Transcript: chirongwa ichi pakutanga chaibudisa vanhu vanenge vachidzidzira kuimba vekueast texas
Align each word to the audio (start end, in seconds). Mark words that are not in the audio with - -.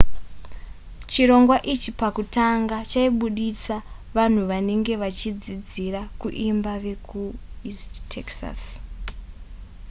chirongwa 1.11 1.57
ichi 1.73 1.91
pakutanga 1.99 2.77
chaibudisa 2.91 3.77
vanhu 4.17 4.41
vanenge 4.51 4.93
vachidzidzira 5.01 6.01
kuimba 6.19 6.73
vekueast 6.83 7.93
texas 8.13 8.61